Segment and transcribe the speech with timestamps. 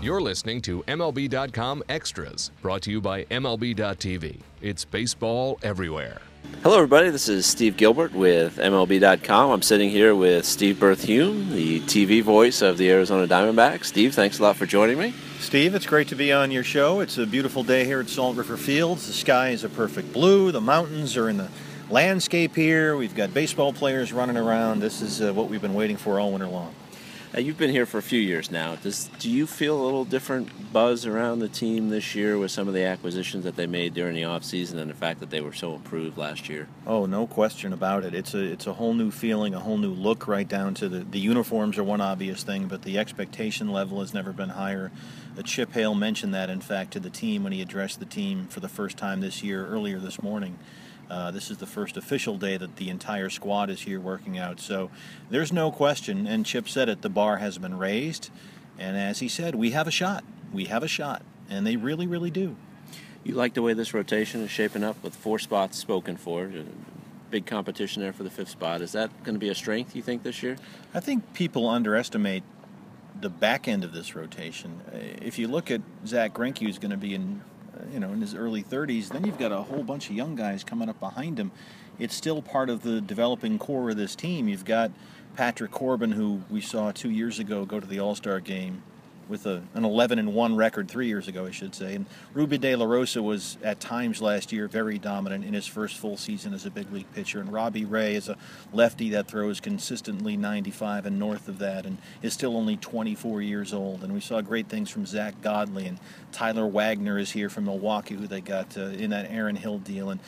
[0.00, 4.38] You're listening to MLB.com Extras, brought to you by MLB.tv.
[4.62, 6.20] It's baseball everywhere.
[6.62, 7.10] Hello, everybody.
[7.10, 9.50] This is Steve Gilbert with MLB.com.
[9.50, 13.86] I'm sitting here with Steve Berthiaume, the TV voice of the Arizona Diamondbacks.
[13.86, 15.14] Steve, thanks a lot for joining me.
[15.40, 17.00] Steve, it's great to be on your show.
[17.00, 19.08] It's a beautiful day here at Salt River Fields.
[19.08, 20.52] The sky is a perfect blue.
[20.52, 21.48] The mountains are in the
[21.90, 22.96] landscape here.
[22.96, 24.78] We've got baseball players running around.
[24.78, 26.72] This is uh, what we've been waiting for all winter long.
[27.36, 28.74] Uh, you've been here for a few years now.
[28.76, 32.68] Does do you feel a little different buzz around the team this year with some
[32.68, 35.52] of the acquisitions that they made during the offseason and the fact that they were
[35.52, 36.68] so improved last year?
[36.86, 38.14] Oh, no question about it.
[38.14, 41.00] It's a it's a whole new feeling, a whole new look right down to the
[41.00, 44.90] the uniforms are one obvious thing, but the expectation level has never been higher.
[45.38, 48.46] Uh, Chip Hale mentioned that in fact to the team when he addressed the team
[48.46, 50.58] for the first time this year earlier this morning.
[51.10, 54.60] Uh, this is the first official day that the entire squad is here working out.
[54.60, 54.90] So
[55.30, 58.30] there's no question, and Chip said it, the bar has been raised.
[58.78, 60.24] And as he said, we have a shot.
[60.52, 61.22] We have a shot.
[61.48, 62.56] And they really, really do.
[63.24, 66.50] You like the way this rotation is shaping up with four spots spoken for?
[67.30, 68.80] Big competition there for the fifth spot.
[68.80, 70.56] Is that going to be a strength, you think, this year?
[70.94, 72.42] I think people underestimate
[73.20, 74.80] the back end of this rotation.
[75.20, 77.42] If you look at Zack Greinke, who's going to be in
[77.92, 79.08] you know, in his early 30s.
[79.08, 81.50] Then you've got a whole bunch of young guys coming up behind him.
[81.98, 84.48] It's still part of the developing core of this team.
[84.48, 84.92] You've got
[85.36, 88.82] Patrick Corbin, who we saw two years ago go to the All Star game
[89.28, 91.94] with a, an 11 and 1 record three years ago, I should say.
[91.94, 95.96] And Rubby De La Rosa was at times last year very dominant in his first
[95.96, 97.40] full season as a big league pitcher.
[97.40, 98.36] And Robbie Ray is a
[98.72, 103.72] lefty that throws consistently 95 and north of that and is still only 24 years
[103.72, 104.02] old.
[104.02, 105.98] And we saw great things from Zack Godley and
[106.32, 110.10] Tyler Wagner is here from Milwaukee, who they got uh, in that Aaron Hill deal.
[110.10, 110.20] And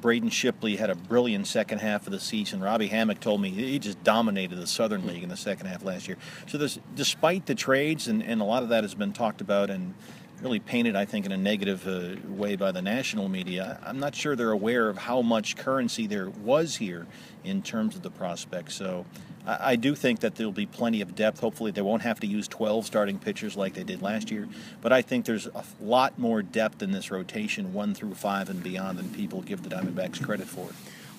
[0.00, 2.60] Braden Shipley had a brilliant second half of the season.
[2.60, 6.08] Robby Hammock told me he just dominated the Southern League in the second half last
[6.08, 6.16] year.
[6.46, 9.94] So there's, despite the trades and, and lot of that has been talked about and
[10.42, 13.78] really painted, I think, in a negative uh, way by the national media.
[13.84, 17.06] I'm not sure they're aware of how much currency there was here
[17.44, 18.74] in terms of the prospects.
[18.74, 19.04] So
[19.46, 21.40] I, I, do think that there'll be plenty of depth.
[21.40, 24.48] Hopefully, they won't have to use 12 starting pitchers like they did last year.
[24.80, 28.62] But I think there's a lot more depth in this rotation, one through five and
[28.62, 30.68] beyond, than people give the Diamondbacks credit for.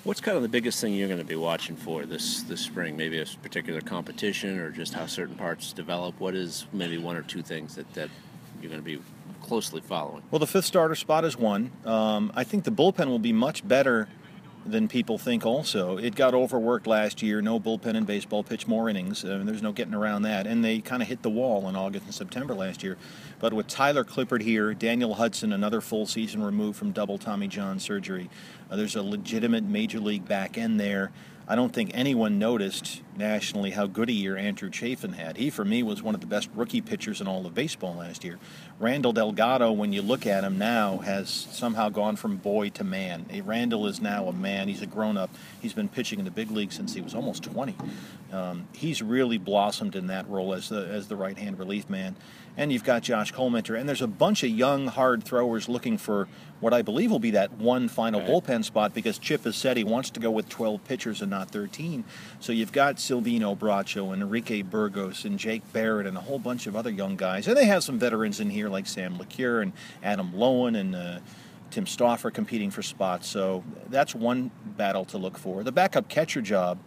[0.02, 2.96] What's kind of the biggest thing you're going to be watching for this this spring?
[2.96, 6.18] Maybe a particular competition or just how certain parts develop.
[6.18, 8.08] What is maybe one or two things that, that
[8.62, 9.02] you're going to be
[9.42, 10.22] closely following?
[10.30, 11.70] Well, the fifth starter spot is one.
[11.84, 14.08] Um, I think the bullpen will be much better
[14.66, 15.96] than people think also.
[15.96, 17.40] It got overworked last year.
[17.40, 19.24] No bullpen in baseball, pitch more innings.
[19.24, 20.46] Uh, there's no getting around that.
[20.46, 22.96] And they kind of hit the wall in August and September last year.
[23.38, 27.78] But with Tyler Clippard here, Daniel Hudson, another full season removed from double Tommy John
[27.78, 28.28] surgery,
[28.70, 31.10] uh, there's a legitimate major league back end there.
[31.48, 35.36] I don't think anyone noticed nationally how good a year Andrew Chafin had.
[35.36, 38.24] He, for me, was one of the best rookie pitchers in all of baseball last
[38.24, 38.40] year.
[38.80, 43.26] Randall Delgado, when you look at him now, has somehow gone from boy to man.
[43.44, 44.66] Randall is now a man.
[44.66, 45.30] He's a grown up.
[45.60, 47.76] He's been pitching in the big league since he was almost 20.
[48.32, 52.16] Um, he's really blossomed in that role as the as the right hand relief man.
[52.56, 56.28] And you've got Josh Collmenter, and there's a bunch of young hard throwers looking for
[56.60, 58.28] what I believe will be that one final right.
[58.28, 61.50] bullpen spot because Chip has said he wants to go with 12 pitchers and not
[61.50, 62.04] 13.
[62.38, 66.66] So you've got Silvino Bracho and Enrique Burgos and Jake Barrett and a whole bunch
[66.66, 69.72] of other young guys, and they have some veterans in here like Sam LeCure and
[70.02, 70.94] Adam Loewen and.
[70.94, 71.18] Uh,
[71.70, 75.62] Tim Stauffer competing for spots, so that's one battle to look for.
[75.62, 76.80] The backup catcher job,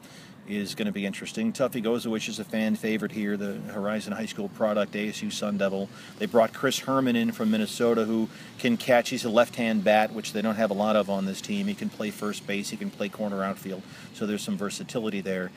[0.47, 1.53] is going to be interesting.
[1.53, 5.89] Tuffy Gosewisch is a fan favorite here, the Horizon High School product, ASU Sun Devil.
[6.19, 8.29] They brought Chris Herrmann in from Minnesota who
[8.59, 9.09] can catch.
[9.09, 11.67] He's a left hand bat, which they don't have a lot of on this team.
[11.67, 15.51] He can play first base, he can play corner outfield, so there's some versatility there.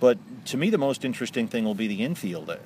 [0.00, 2.50] But to me, the most interesting thing will be the infield.
[2.50, 2.56] Uh,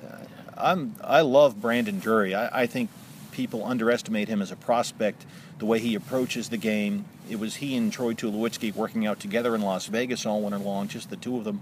[0.57, 2.35] I'm, I love Brandon Drury.
[2.35, 2.89] I, I think
[3.31, 5.25] people underestimate him as a prospect,
[5.59, 7.05] the way he approaches the game.
[7.29, 10.87] It was he and Troy Tulowitzki working out together in Las Vegas all winter long,
[10.87, 11.61] just the two of them.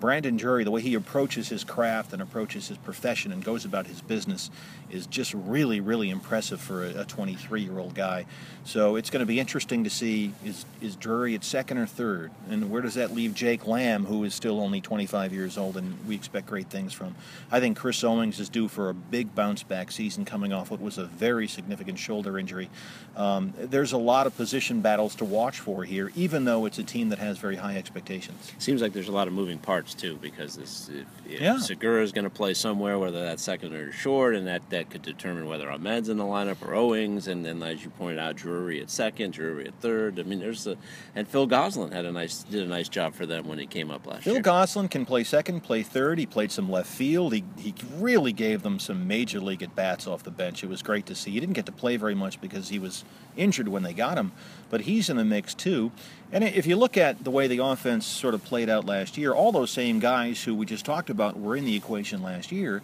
[0.00, 3.88] Brandon Drury, the way he approaches his craft and approaches his profession and goes about
[3.88, 4.48] his business
[4.90, 8.24] is just really, really impressive for a 23 year old guy.
[8.64, 12.30] So it's going to be interesting to see is, is Drury at second or third?
[12.48, 15.96] And where does that leave Jake Lamb, who is still only 25 years old and
[16.06, 17.16] we expect great things from?
[17.50, 20.80] I think Chris Owings is due for a big bounce back season coming off what
[20.80, 22.70] was a very significant shoulder injury.
[23.16, 26.78] Um, there's a lot of position battles else to watch for here, even though it's
[26.78, 28.52] a team that has very high expectations.
[28.58, 31.58] Seems like there's a lot of moving parts too, because this, if, if Yeah.
[31.58, 35.00] Segura is going to play somewhere, whether that's second or short, and that, that could
[35.00, 38.82] determine whether Ahmed's in the lineup or Owings, and then as you pointed out, Drury
[38.82, 40.20] at second, Drury at third.
[40.20, 40.76] I mean, there's a
[41.14, 43.90] and Phil Gosselin had a nice did a nice job for them when he came
[43.90, 44.42] up last Phil year.
[44.42, 46.18] Phil Gosselin can play second, play third.
[46.18, 47.32] He played some left field.
[47.32, 50.62] He, he really gave them some major league at bats off the bench.
[50.62, 51.30] It was great to see.
[51.30, 53.04] He didn't get to play very much because he was
[53.38, 54.32] injured when they got him,
[54.68, 55.92] but he's in the mix too.
[56.32, 59.32] And if you look at the way the offense sort of played out last year,
[59.32, 62.82] all those same guys who we just talked about were in the equation last year.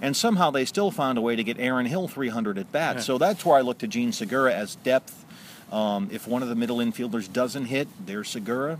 [0.00, 3.04] And somehow they still found a way to get Aaron Hill 300 at bats.
[3.06, 5.24] So that's where I look to Jean Segura as depth.
[5.72, 8.78] Um, if one of the middle infielders doesn't hit, there's Segura.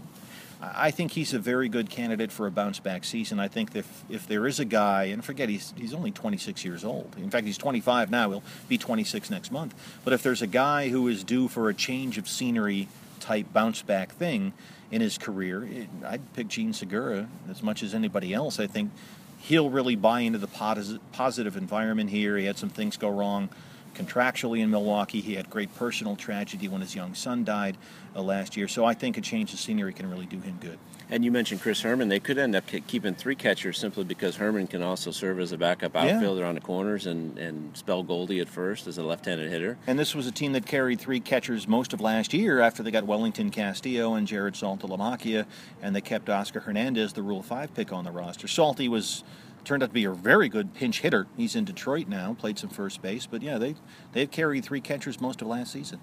[0.74, 3.38] I think he's a very good candidate for a bounce back season.
[3.38, 6.84] I think if, if there is a guy, and forget he's he's only 26 years
[6.84, 7.14] old.
[7.18, 8.30] In fact, he's 25 now.
[8.30, 9.74] He'll be 26 next month.
[10.04, 12.88] But if there's a guy who is due for a change of scenery
[13.20, 14.52] type bounce back thing
[14.90, 18.58] in his career, it, I'd pick Jean Segura as much as anybody else.
[18.58, 18.90] I think
[19.38, 22.36] he'll really buy into the posi- positive environment here.
[22.36, 23.48] He had some things go wrong
[23.96, 25.20] contractually in Milwaukee.
[25.20, 27.76] He had great personal tragedy when his young son died
[28.14, 28.68] uh, last year.
[28.68, 30.78] So I think a change of scenery can really do him good.
[31.08, 32.08] And you mentioned Chris Herrmann.
[32.08, 35.52] They could end up ke- keeping three catchers simply because Herrmann can also serve as
[35.52, 36.16] a backup Yeah.
[36.16, 39.78] outfielder on the corners and, and spell Goldie at first as a left-handed hitter.
[39.86, 42.90] And this was a team that carried three catchers most of last year after they
[42.90, 45.46] got Wellington Castillo and Jared Saltalamacchia,
[45.80, 48.48] and they kept Oscar Hernandez, the Rule 5 pick, on the roster.
[48.48, 49.22] Salty was
[49.66, 51.26] turned out to be a very good pinch hitter.
[51.36, 53.74] He's in Detroit now, played some first base, but yeah, they
[54.12, 56.00] they've carried three catchers most of last season.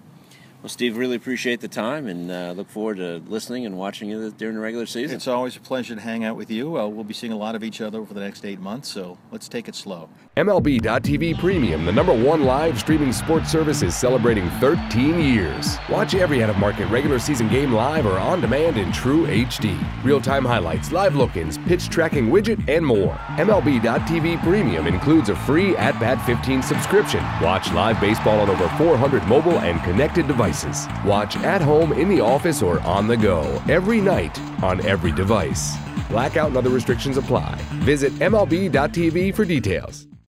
[0.64, 4.30] Well, Steve, really appreciate the time and uh, look forward to listening and watching you
[4.30, 5.16] during the regular season.
[5.16, 6.78] It's always a pleasure to hang out with you.
[6.78, 9.18] Uh, we'll be seeing a lot of each other over the next eight months, so
[9.30, 10.08] let's take it slow.
[10.38, 15.76] MLB.tv Premium, the number one live streaming sports service, is celebrating 13 years.
[15.90, 19.78] Watch every out of market regular season game live or on demand in true HD.
[20.02, 23.16] Real time highlights, live look ins, pitch tracking widget, and more.
[23.36, 27.22] MLB.tv Premium includes a free At Bat 15 subscription.
[27.42, 30.88] Watch live baseball on over 400 mobile and connected devices.
[31.04, 35.76] Watch at home, in the office, or on the go every night on every device.
[36.08, 37.56] Blackout and other restrictions apply.
[37.82, 40.06] Visit MLB.tv for details.